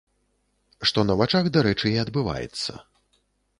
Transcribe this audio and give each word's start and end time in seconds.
Што 0.91 1.03
на 1.09 1.17
вачах, 1.19 1.51
дарэчы, 1.59 1.87
і 1.93 2.01
адбываецца. 2.07 2.71